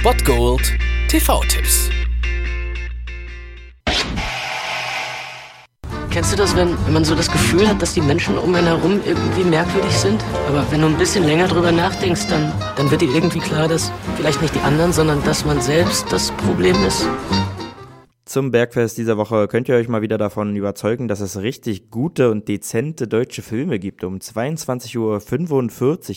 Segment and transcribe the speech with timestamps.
[0.00, 0.62] Spot Gold
[1.08, 1.90] TV-Tipps.
[6.10, 8.68] Kennst du das, wenn, wenn man so das Gefühl hat, dass die Menschen um einen
[8.68, 10.24] herum irgendwie merkwürdig sind?
[10.48, 13.92] Aber wenn du ein bisschen länger drüber nachdenkst, dann, dann wird dir irgendwie klar, dass
[14.16, 17.06] vielleicht nicht die anderen, sondern dass man selbst das Problem ist.
[18.30, 22.30] Zum Bergfest dieser Woche könnt ihr euch mal wieder davon überzeugen, dass es richtig gute
[22.30, 24.04] und dezente deutsche Filme gibt.
[24.04, 24.98] Um 22.45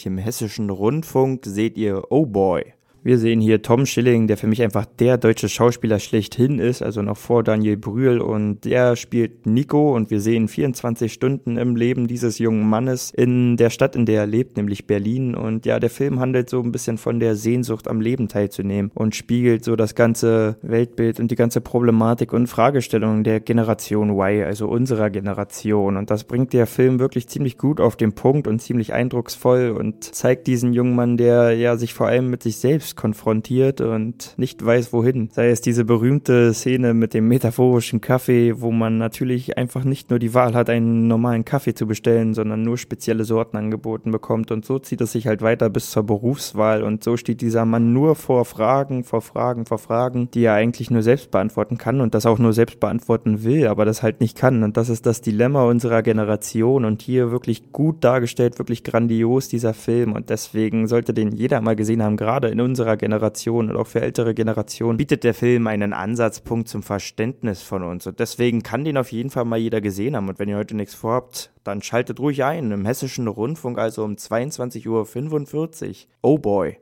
[0.00, 2.74] Uhr im Hessischen Rundfunk seht ihr Oh Boy.
[3.04, 7.02] Wir sehen hier Tom Schilling, der für mich einfach der deutsche Schauspieler schlechthin ist, also
[7.02, 8.20] noch vor Daniel Brühl.
[8.20, 9.92] Und der spielt Nico.
[9.92, 14.20] Und wir sehen 24 Stunden im Leben dieses jungen Mannes in der Stadt, in der
[14.20, 15.34] er lebt, nämlich Berlin.
[15.34, 19.16] Und ja, der Film handelt so ein bisschen von der Sehnsucht am Leben teilzunehmen und
[19.16, 24.68] spiegelt so das ganze Weltbild und die ganze Problematik und Fragestellung der Generation Y, also
[24.68, 25.96] unserer Generation.
[25.96, 30.04] Und das bringt der Film wirklich ziemlich gut auf den Punkt und ziemlich eindrucksvoll und
[30.14, 32.58] zeigt diesen jungen Mann, der ja sich vor allem mit sich
[32.92, 35.28] selbst konfrontiert und nicht weiß wohin.
[35.32, 40.18] Sei es diese berühmte Szene mit dem metaphorischen Kaffee, wo man natürlich einfach nicht nur
[40.18, 44.50] die Wahl hat, einen normalen Kaffee zu bestellen, sondern nur spezielle Sorten angeboten bekommt.
[44.50, 46.82] Und so zieht es sich halt weiter bis zur Berufswahl.
[46.82, 50.90] Und so steht dieser Mann nur vor Fragen, vor Fragen, vor Fragen, die er eigentlich
[50.90, 54.36] nur selbst beantworten kann und das auch nur selbst beantworten will, aber das halt nicht
[54.36, 54.62] kann.
[54.62, 59.74] Und das ist das Dilemma unserer Generation und hier wirklich gut dargestellt, wirklich grandios dieser
[59.74, 60.12] Film.
[60.12, 63.86] Und deswegen sollte den jeder mal gesehen haben, gerade in unserer unserer Generation und auch
[63.86, 68.08] für ältere Generationen bietet der Film einen Ansatzpunkt zum Verständnis von uns.
[68.08, 70.28] Und deswegen kann den auf jeden Fall mal jeder gesehen haben.
[70.28, 72.72] Und wenn ihr heute nichts vorhabt, dann schaltet ruhig ein.
[72.72, 75.94] Im Hessischen Rundfunk also um 22.45 Uhr.
[76.22, 76.76] Oh boy.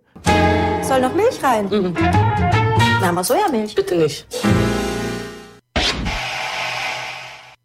[0.82, 1.66] Soll noch Milch rein?
[1.66, 1.94] Mhm.
[3.02, 3.74] Na, aber Sojamilch.
[3.74, 4.26] Bitte nicht.